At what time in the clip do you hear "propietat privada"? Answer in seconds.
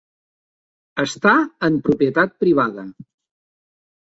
1.89-2.87